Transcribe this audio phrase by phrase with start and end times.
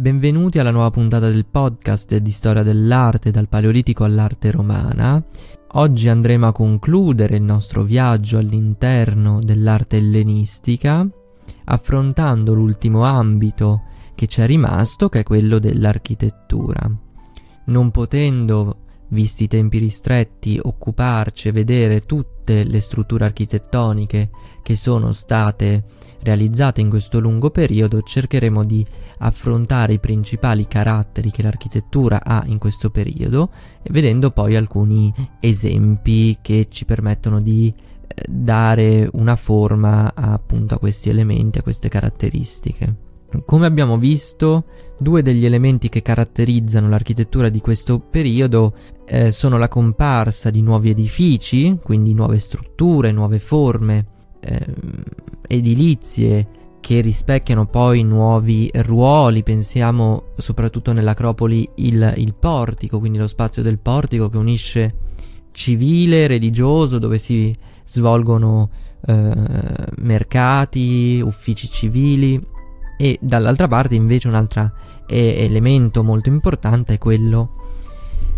[0.00, 5.22] Benvenuti alla nuova puntata del podcast di storia dell'arte dal Paleolitico all'arte romana.
[5.72, 11.06] Oggi andremo a concludere il nostro viaggio all'interno dell'arte ellenistica,
[11.64, 13.82] affrontando l'ultimo ambito
[14.14, 16.90] che ci è rimasto, che è quello dell'architettura.
[17.66, 18.76] Non potendo,
[19.10, 24.30] visti i tempi ristretti, occuparci e vedere tutte le strutture architettoniche
[24.62, 25.84] che sono state
[26.22, 28.84] realizzate in questo lungo periodo, cercheremo di
[29.18, 33.50] affrontare i principali caratteri che l'architettura ha in questo periodo,
[33.90, 41.08] vedendo poi alcuni esempi che ci permettono di eh, dare una forma appunto a questi
[41.08, 43.09] elementi, a queste caratteristiche.
[43.44, 44.64] Come abbiamo visto,
[44.98, 48.74] due degli elementi che caratterizzano l'architettura di questo periodo
[49.06, 54.06] eh, sono la comparsa di nuovi edifici, quindi nuove strutture, nuove forme,
[54.40, 54.66] eh,
[55.46, 56.48] edilizie
[56.80, 63.78] che rispecchiano poi nuovi ruoli, pensiamo soprattutto nell'Acropoli il, il portico, quindi lo spazio del
[63.78, 64.94] portico che unisce
[65.52, 68.70] civile, religioso, dove si svolgono
[69.06, 69.32] eh,
[69.98, 72.40] mercati, uffici civili
[73.00, 74.72] e dall'altra parte invece un altro
[75.06, 77.54] elemento molto importante è quello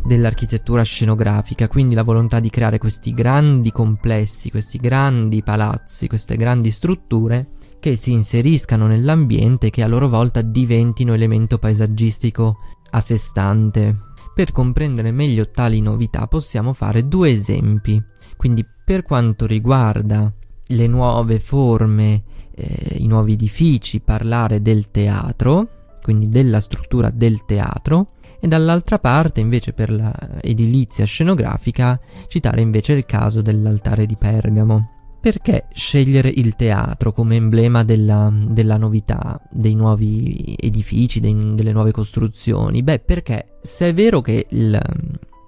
[0.04, 6.70] dell'architettura scenografica, quindi la volontà di creare questi grandi complessi, questi grandi palazzi, queste grandi
[6.70, 7.48] strutture
[7.80, 12.56] che si inseriscano nell'ambiente e che a loro volta diventino elemento paesaggistico
[12.90, 13.96] a sé stante.
[14.32, 18.00] Per comprendere meglio tali novità possiamo fare due esempi.
[18.36, 20.32] Quindi per quanto riguarda
[20.64, 22.22] le nuove forme,
[22.54, 25.68] eh, i nuovi edifici, parlare del teatro,
[26.02, 33.06] quindi della struttura del teatro, e dall'altra parte invece per l'edilizia scenografica citare invece il
[33.06, 34.88] caso dell'altare di Pergamo.
[35.20, 41.92] Perché scegliere il teatro come emblema della, della novità, dei nuovi edifici, dei, delle nuove
[41.92, 42.82] costruzioni?
[42.82, 44.80] Beh, perché se è vero che il,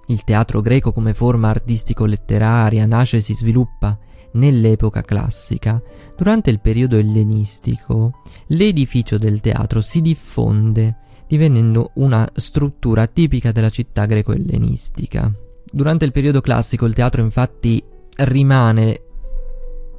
[0.07, 3.99] il teatro greco come forma artistico-letteraria nasce e si sviluppa
[4.35, 5.81] nell'epoca classica,
[6.15, 10.97] durante il periodo ellenistico, l'edificio del teatro si diffonde
[11.27, 15.31] divenendo una struttura tipica della città greco-ellenistica.
[15.71, 17.83] Durante il periodo classico il teatro infatti
[18.17, 19.01] rimane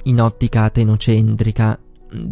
[0.03, 1.79] in ottica atenocentrica,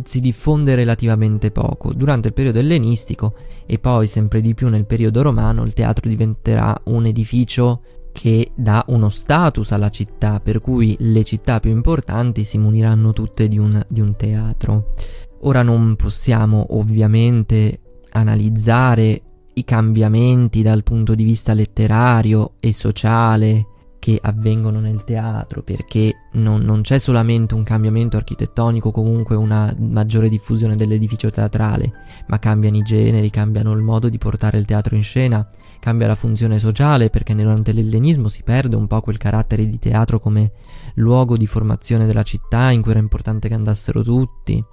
[0.03, 1.94] si diffonde relativamente poco.
[1.94, 6.79] Durante il periodo ellenistico e poi sempre di più nel periodo romano il teatro diventerà
[6.85, 7.81] un edificio
[8.15, 13.49] che dà uno status alla città, per cui le città più importanti si muniranno tutte
[13.49, 14.93] di un, di un teatro.
[15.41, 17.81] Ora non possiamo ovviamente
[18.11, 19.21] analizzare
[19.55, 23.67] i cambiamenti dal punto di vista letterario e sociale
[24.05, 30.29] che avvengono nel teatro, perché non, non, c'è solamente un cambiamento architettonico, comunque una maggiore
[30.29, 31.91] diffusione dell'edificio teatrale,
[32.27, 35.49] ma cambiano i generi, cambiano il modo di portare il teatro in scena,
[35.79, 40.19] cambia la funzione sociale, perché durante l'ellenismo si perde un po' quel carattere di teatro
[40.19, 40.51] come
[40.97, 44.63] luogo di formazione della città in cui era importante che andassero tutti.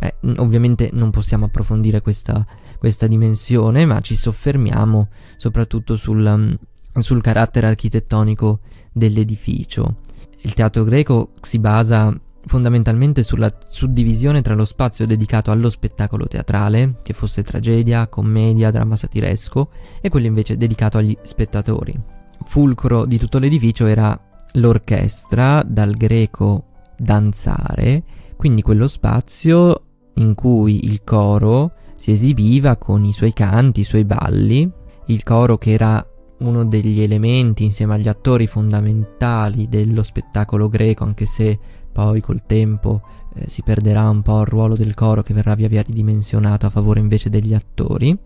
[0.00, 2.46] Eh, ovviamente non possiamo approfondire questa,
[2.78, 6.56] questa dimensione, ma ci soffermiamo soprattutto sul, um,
[7.02, 8.60] sul carattere architettonico
[8.92, 9.96] dell'edificio.
[10.40, 12.14] Il teatro greco si basa
[12.46, 18.96] fondamentalmente sulla suddivisione tra lo spazio dedicato allo spettacolo teatrale, che fosse tragedia, commedia, dramma
[18.96, 19.70] satiresco,
[20.00, 21.98] e quello invece dedicato agli spettatori.
[22.44, 24.18] Fulcro di tutto l'edificio era
[24.52, 26.64] l'orchestra, dal greco
[26.96, 28.02] danzare,
[28.36, 29.82] quindi quello spazio
[30.14, 34.70] in cui il coro si esibiva con i suoi canti, i suoi balli,
[35.06, 36.04] il coro che era
[36.38, 41.58] uno degli elementi insieme agli attori fondamentali dello spettacolo greco, anche se
[41.92, 43.02] poi col tempo
[43.34, 46.70] eh, si perderà un po' il ruolo del coro che verrà via via ridimensionato a
[46.70, 48.16] favore invece degli attori.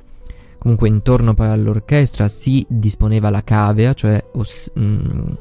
[0.58, 5.32] Comunque intorno poi all'orchestra si disponeva la cavea, cioè os- mh, mm,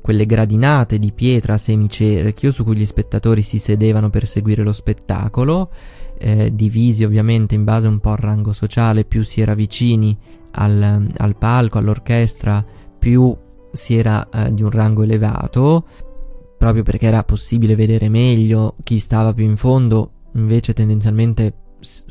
[0.00, 5.70] quelle gradinate di pietra semicerchio su cui gli spettatori si sedevano per seguire lo spettacolo
[6.18, 10.16] eh, divisi ovviamente in base un po' al rango sociale, più si era vicini
[10.52, 12.64] al, al palco, all'orchestra,
[12.98, 13.36] più
[13.72, 15.84] si era eh, di un rango elevato,
[16.56, 22.04] proprio perché era possibile vedere meglio chi stava più in fondo, invece tendenzialmente s-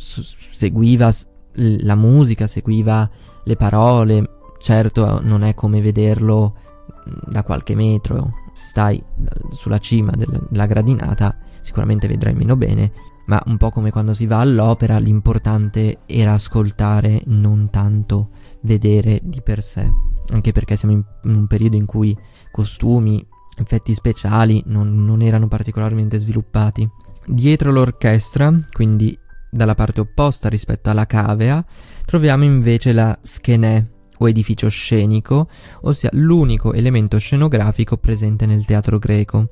[0.54, 3.10] seguiva s- la musica, seguiva
[3.44, 4.30] le parole,
[4.60, 6.56] certo non è come vederlo
[7.28, 9.04] da qualche metro, se stai
[9.52, 12.92] sulla cima della gradinata sicuramente vedrai meno bene,
[13.26, 18.30] ma un po' come quando si va all'opera, l'importante era ascoltare, non tanto
[18.62, 19.90] vedere di per sé.
[20.32, 22.18] Anche perché siamo in, un periodo in cui
[22.52, 23.26] costumi,
[23.58, 26.90] effetti speciali non, non erano particolarmente sviluppati.
[27.26, 29.18] Dietro l'orchestra, quindi
[29.50, 31.64] dalla parte opposta rispetto alla cavea,
[32.06, 33.86] troviamo invece la schenè
[34.18, 35.48] o edificio scenico,
[35.82, 39.50] ossia l'unico elemento scenografico presente nel teatro greco.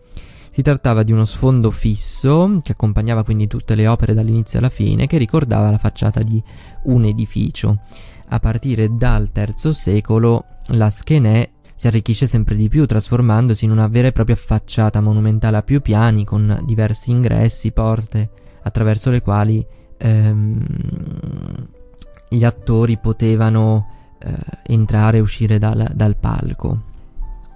[0.53, 5.07] Si trattava di uno sfondo fisso che accompagnava quindi tutte le opere dall'inizio alla fine,
[5.07, 6.43] che ricordava la facciata di
[6.83, 7.79] un edificio.
[8.27, 13.87] A partire dal III secolo la schenè si arricchisce sempre di più, trasformandosi in una
[13.87, 18.29] vera e propria facciata monumentale a più piani con diversi ingressi, porte,
[18.61, 19.65] attraverso le quali
[19.97, 20.65] ehm,
[22.29, 23.87] gli attori potevano
[24.19, 24.31] eh,
[24.67, 26.81] entrare e uscire dal, dal palco.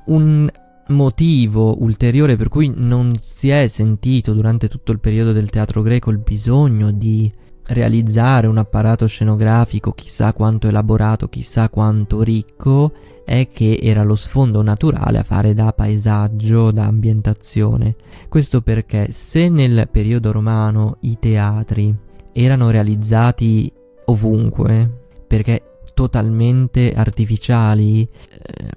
[0.05, 0.49] Un
[0.87, 6.11] motivo ulteriore per cui non si è sentito durante tutto il periodo del teatro greco
[6.11, 7.31] il bisogno di
[7.67, 12.91] realizzare un apparato scenografico chissà quanto elaborato, chissà quanto ricco,
[13.25, 17.95] è che era lo sfondo naturale a fare da paesaggio, da ambientazione.
[18.29, 21.93] Questo perché se nel periodo romano i teatri
[22.33, 23.71] erano realizzati
[24.05, 25.63] ovunque, perché
[25.95, 28.69] totalmente artificiali, eh,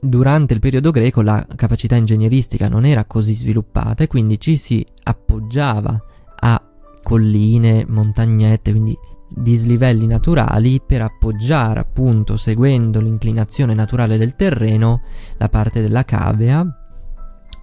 [0.00, 4.84] durante il periodo greco la capacità ingegneristica non era così sviluppata e quindi ci si
[5.02, 6.00] appoggiava
[6.40, 6.62] a
[7.02, 8.96] colline, montagnette, quindi
[9.30, 15.02] dislivelli naturali per appoggiare appunto seguendo l'inclinazione naturale del terreno
[15.36, 16.66] la parte della cavea.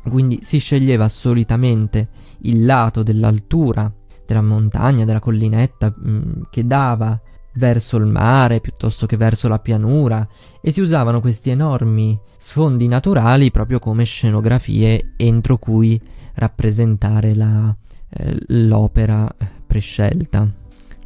[0.08, 2.10] Quindi si sceglieva solitamente
[2.42, 3.92] il lato dell'altura
[4.26, 7.20] della montagna, della collinetta mh, mm, che dava
[7.56, 10.28] verso il mare piuttosto che verso la pianura
[10.62, 16.00] e si usavano questi enormi sfondi naturali proprio come scenografie entro cui
[16.36, 17.76] rappresentare la,
[18.10, 19.34] eh, l'opera
[19.66, 20.48] prescelta.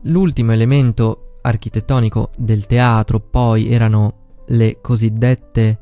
[0.03, 4.13] L'ultimo elemento architettonico del teatro poi erano
[4.47, 5.79] le cosiddette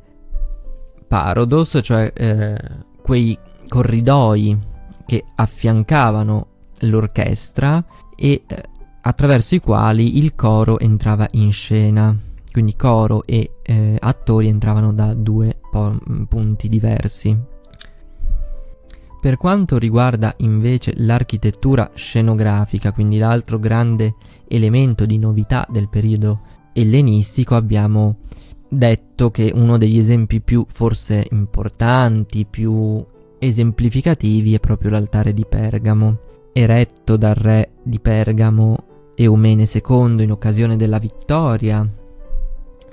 [1.07, 2.57] parodos, cioè eh,
[3.01, 3.37] quei
[3.67, 4.57] corridoi
[5.05, 6.47] che affiancavano
[6.81, 7.83] l'orchestra
[8.15, 8.63] e eh,
[9.07, 12.15] attraverso i quali il coro entrava in scena.
[12.51, 17.37] Quindi coro e eh, attori entravano da due po- punti diversi.
[19.19, 24.15] Per quanto riguarda invece l'architettura scenografica, quindi l'altro grande
[24.47, 26.41] elemento di novità del periodo
[26.73, 28.17] ellenistico, abbiamo
[28.67, 33.05] detto che uno degli esempi più forse importanti, più
[33.39, 36.19] esemplificativi è proprio l'altare di Pergamo,
[36.53, 38.86] eretto dal re di Pergamo
[39.19, 41.89] Eumene II in occasione della vittoria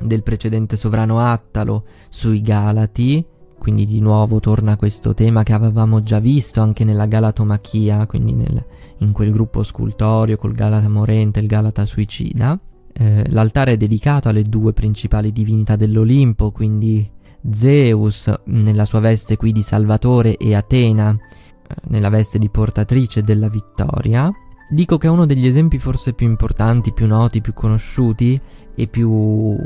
[0.00, 3.24] del precedente sovrano Attalo sui Galati,
[3.58, 8.64] quindi di nuovo torna questo tema che avevamo già visto anche nella Galatomachia, quindi nel,
[8.98, 12.58] in quel gruppo scultorio col Galata morente e il Galata suicida.
[12.92, 17.10] Eh, l'altare è dedicato alle due principali divinità dell'Olimpo, quindi
[17.50, 23.48] Zeus nella sua veste qui di Salvatore e Atena eh, nella veste di portatrice della
[23.48, 24.32] vittoria.
[24.68, 28.40] Dico che uno degli esempi forse più importanti, più noti, più conosciuti
[28.74, 29.56] e più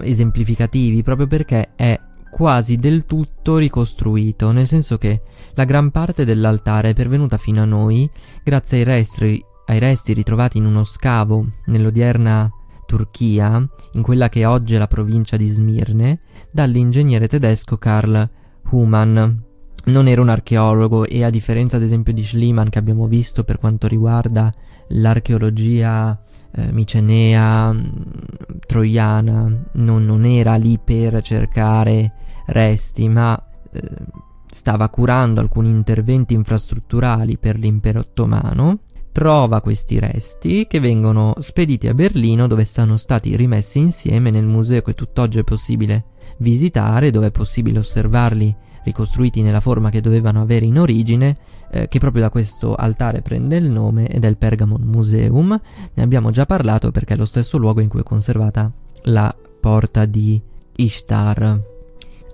[0.00, 1.98] esemplificativi, proprio perché è
[2.30, 5.22] quasi del tutto ricostruito, nel senso che
[5.54, 8.10] la gran parte dell'altare è pervenuta fino a noi
[8.42, 12.50] grazie ai resti, ai resti ritrovati in uno scavo nell'odierna
[12.86, 16.20] Turchia, in quella che oggi è la provincia di Smirne,
[16.50, 18.28] dall'ingegnere tedesco Karl
[18.70, 19.30] Humann
[19.84, 23.58] non era un archeologo e a differenza ad esempio di Schliemann che abbiamo visto per
[23.58, 24.52] quanto riguarda
[24.88, 26.18] l'archeologia
[26.56, 27.86] eh, micenea, mm,
[28.66, 32.12] troiana, non, non, era lì per cercare
[32.46, 33.40] resti, ma
[33.72, 33.80] eh,
[34.46, 38.78] stava curando alcuni interventi infrastrutturali per l'impero ottomano,
[39.10, 44.82] trova questi resti che vengono spediti a Berlino dove sono stati rimessi insieme nel museo
[44.82, 46.04] che tutt'oggi è possibile
[46.38, 51.36] visitare, dove è possibile osservarli ricostruiti nella forma che dovevano avere in origine,
[51.70, 55.60] eh, che proprio da questo altare prende il nome ed è il Pergamon Museum.
[55.94, 58.70] Ne abbiamo già parlato perché è lo stesso luogo in cui è conservata
[59.04, 60.40] la porta di
[60.76, 61.62] Ishtar.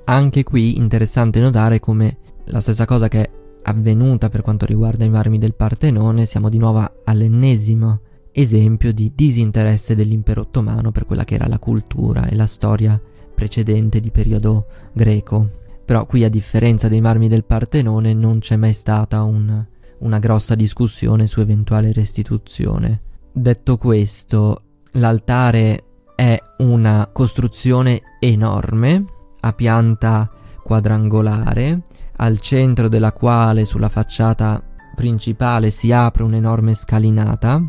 [0.04, 3.30] Anche qui interessante notare come la stessa cosa che è
[3.62, 8.00] avvenuta per quanto riguarda i marmi del Partenone, siamo di nuovo all'ennesimo
[8.33, 13.00] esempio di disinteresse dell'impero ottomano per quella che era la cultura e la storia
[13.35, 15.59] precedente di periodo greco.
[15.90, 19.66] Però qui a differenza dei marmi del Partenone non c'è mai stata un,
[19.99, 23.00] una grossa discussione su eventuale restituzione.
[23.32, 25.82] Detto questo, l'altare
[26.14, 29.04] è una costruzione enorme,
[29.40, 30.30] a pianta
[30.62, 31.80] quadrangolare,
[32.18, 34.62] al centro della quale sulla facciata
[34.94, 37.61] principale si apre un'enorme scalinata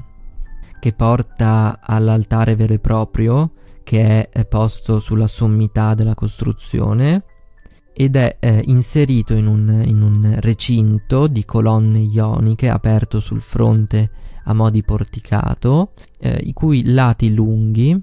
[0.80, 7.24] che porta all'altare vero e proprio che è posto sulla sommità della costruzione
[8.02, 14.10] ed è eh, inserito in un, in un recinto di colonne ioniche aperto sul fronte
[14.46, 17.96] a mo' di porticato, eh, i cui lati lunghi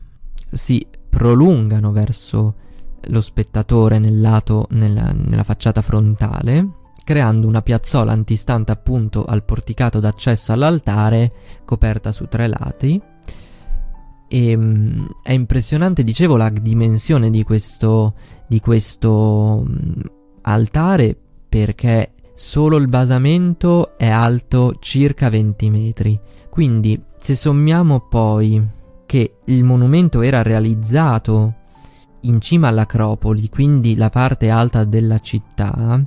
[0.53, 2.55] si prolungano verso
[3.01, 6.69] lo spettatore nel lato, nella, nella facciata frontale,
[7.03, 11.33] creando una piazzola antistante appunto al porticato d'accesso all'altare
[11.65, 13.03] coperta su tre lati.
[14.29, 18.15] E, um, è impressionante, dicevo, la dimensione di questo,
[18.47, 20.03] di questo um,
[20.43, 21.17] altare
[21.49, 26.21] perché solo il basamento è alto circa 20 metri.
[26.51, 28.63] Quindi, se sommiamo poi
[29.07, 31.55] che il monumento era realizzato
[32.23, 36.01] in cima all'Acropoli, quindi la parte alta della città,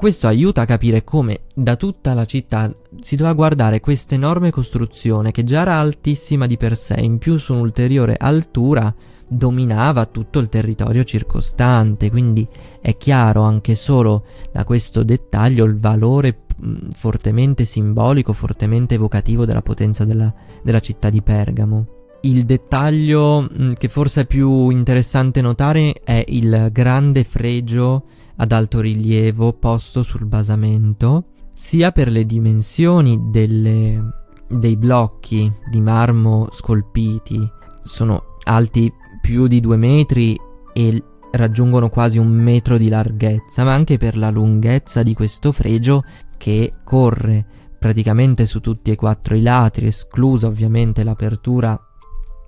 [0.00, 5.30] questo aiuta a capire come da tutta la città si doveva guardare questa enorme costruzione
[5.30, 8.94] che già era altissima di per sé, in più su un'ulteriore altura
[9.28, 12.48] dominava tutto il territorio circostante, quindi
[12.80, 19.60] è chiaro anche solo da questo dettaglio il valore mh, fortemente simbolico, fortemente evocativo della
[19.60, 21.86] potenza della, della città di Pergamo.
[22.22, 28.04] Il dettaglio mh, che forse è più interessante notare è il grande fregio
[28.40, 34.02] ad alto rilievo posto sul basamento, sia per le dimensioni delle,
[34.48, 37.38] dei blocchi di marmo scolpiti,
[37.82, 40.38] sono alti più di due metri
[40.72, 46.02] e raggiungono quasi un metro di larghezza, ma anche per la lunghezza di questo fregio
[46.38, 47.46] che corre
[47.78, 51.78] praticamente su tutti e quattro i lati, esclusa ovviamente l'apertura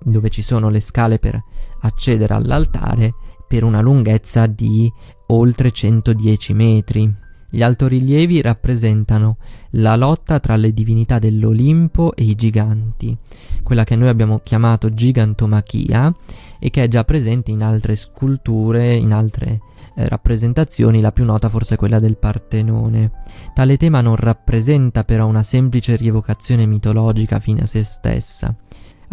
[0.03, 1.41] dove ci sono le scale per
[1.81, 3.13] accedere all'altare,
[3.53, 4.91] per una lunghezza di
[5.27, 7.13] oltre 110 metri.
[7.51, 9.37] Gli altorilievi rappresentano
[9.73, 13.15] la lotta tra le divinità dell'Olimpo e i giganti,
[13.61, 16.11] quella che noi abbiamo chiamato gigantomachia
[16.57, 19.61] e che è già presente in altre sculture, in altre
[19.95, 23.11] eh, rappresentazioni, la più nota forse è quella del Partenone.
[23.53, 28.55] Tale tema non rappresenta però una semplice rievocazione mitologica fine a se stessa.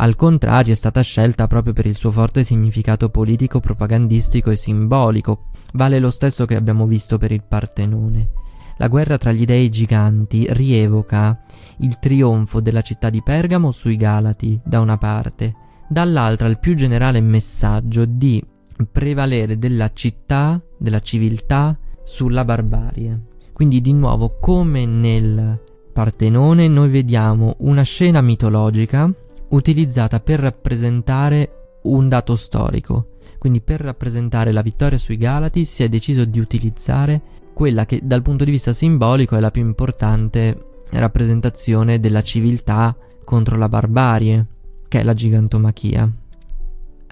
[0.00, 5.50] Al contrario, è stata scelta proprio per il suo forte significato politico, propagandistico e simbolico.
[5.74, 8.30] Vale lo stesso che abbiamo visto per il Partenone.
[8.78, 11.38] La guerra tra gli dei giganti rievoca
[11.80, 15.54] il trionfo della città di Pergamo sui Galati, da una parte,
[15.86, 18.42] dall'altra il più generale messaggio di
[18.90, 23.26] prevalere della città, della civiltà, sulla barbarie.
[23.52, 29.12] Quindi di nuovo, come nel Partenone, noi vediamo una scena mitologica
[29.50, 33.16] utilizzata per rappresentare un dato storico.
[33.38, 37.20] Quindi per rappresentare la vittoria sui Galati si è deciso di utilizzare
[37.54, 43.56] quella che dal punto di vista simbolico è la più importante rappresentazione della civiltà contro
[43.56, 44.46] la barbarie,
[44.88, 46.10] che è la gigantomachia.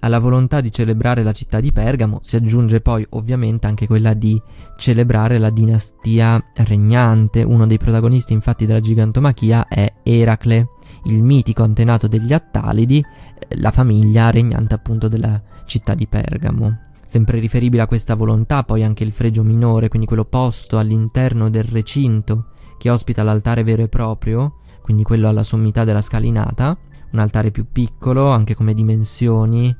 [0.01, 4.41] Alla volontà di celebrare la città di Pergamo si aggiunge poi ovviamente anche quella di
[4.77, 7.43] celebrare la dinastia regnante.
[7.43, 10.69] Uno dei protagonisti infatti della gigantomachia è Eracle,
[11.05, 13.05] il mitico antenato degli Attalidi,
[13.51, 16.87] la famiglia regnante appunto della città di Pergamo.
[17.05, 21.65] Sempre riferibile a questa volontà poi anche il fregio minore, quindi quello posto all'interno del
[21.65, 26.77] recinto che ospita l'altare vero e proprio, quindi quello alla sommità della scalinata,
[27.11, 29.75] un altare più piccolo anche come dimensioni,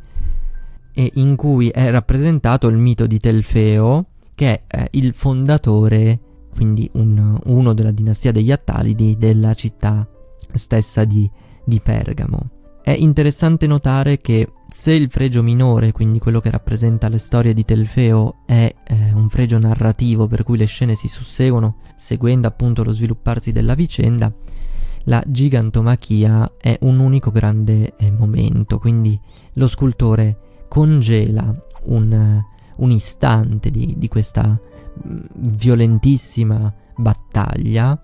[0.93, 6.19] e in cui è rappresentato il mito di Telfeo, che è eh, il fondatore,
[6.51, 10.09] quindi un, uno della dinastia degli Attalidi, della città
[10.53, 11.31] stessa di,
[11.65, 12.51] di Pergamo.
[12.83, 17.65] È interessante notare che se il fregio minore, quindi quello che rappresenta le storie di
[17.65, 22.93] Telfeo, è eh, un fregio narrativo per cui le scene si susseguono seguendo appunto lo
[22.93, 24.33] svilupparsi della vicenda,
[25.05, 29.19] la gigantomachia è un unico grande eh, momento, quindi
[29.55, 32.43] lo scultore congela un,
[32.77, 34.59] un istante di, di questa
[35.07, 38.01] mm, violentissima battaglia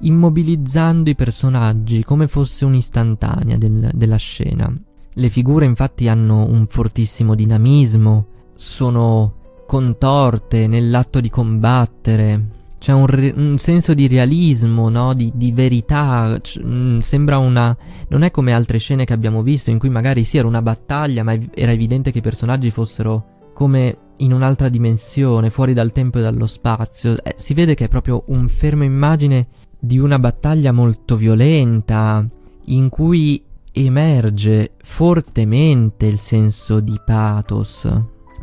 [0.00, 4.72] immobilizzando i personaggi come fosse un'istantanea del, della scena.
[5.18, 9.34] Le figure infatti hanno un fortissimo dinamismo, sono
[9.66, 15.14] contorte nell'atto di combattere, c'è un, re- un senso di realismo, no?
[15.14, 17.76] di, di verità, C- mm, sembra una...
[18.08, 21.22] non è come altre scene che abbiamo visto in cui magari sì era una battaglia
[21.22, 26.18] ma ev- era evidente che i personaggi fossero come in un'altra dimensione, fuori dal tempo
[26.18, 27.22] e dallo spazio.
[27.22, 32.26] Eh, si vede che è proprio un fermo immagine di una battaglia molto violenta,
[32.66, 33.42] in cui
[33.72, 37.88] emerge fortemente il senso di pathos,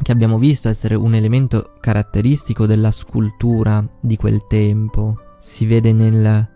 [0.01, 5.17] che abbiamo visto essere un elemento caratteristico della scultura di quel tempo.
[5.39, 6.47] Si vede nel,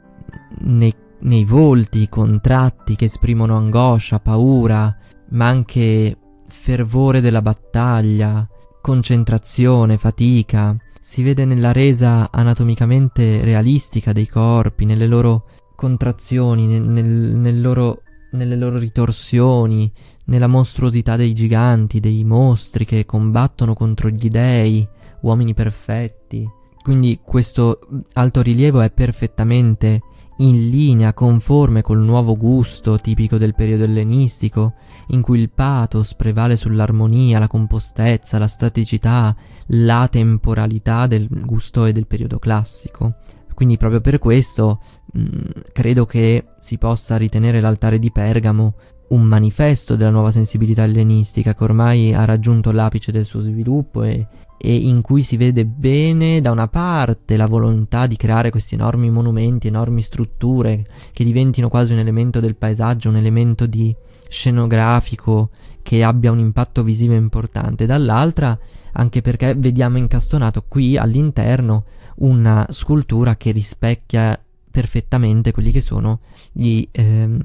[0.59, 4.95] nei, nei volti contratti che esprimono angoscia, paura,
[5.29, 8.47] ma anche fervore della battaglia,
[8.81, 17.05] concentrazione, fatica, si vede nella resa anatomicamente realistica dei corpi, nelle loro contrazioni, nel, nel,
[17.05, 19.91] nel loro, nelle loro ritorsioni,
[20.25, 24.87] nella mostruosità dei giganti, dei mostri che combattono contro gli dei,
[25.21, 26.49] uomini perfetti.
[26.81, 27.79] Quindi questo
[28.13, 30.01] alto rilievo è perfettamente
[30.37, 34.73] in linea, conforme col nuovo gusto tipico del periodo ellenistico,
[35.07, 39.35] in cui il pathos prevale sull'armonia, la compostezza, la staticità,
[39.67, 43.15] la temporalità del gusto e del periodo classico.
[43.53, 44.81] Quindi proprio per questo
[45.13, 48.75] mh, mm, credo che si possa ritenere l'altare di Pergamo
[49.09, 54.27] un manifesto della nuova sensibilità ellenistica che ormai ha raggiunto l'apice del suo sviluppo e,
[54.57, 59.09] e in cui si vede bene da una parte la volontà di creare questi enormi
[59.09, 63.95] monumenti, enormi strutture che diventino quasi un elemento del paesaggio, un elemento di
[64.27, 65.49] scenografico
[65.83, 68.57] che abbia un impatto visivo importante, dall'altra
[68.93, 71.85] anche perché vediamo incastonato qui all'interno
[72.17, 76.19] una scultura che rispecchia perfettamente quelli che sono
[76.51, 77.39] gli ehm,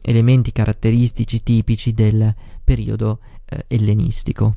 [0.00, 4.56] elementi caratteristici tipici del periodo eh, ellenistico.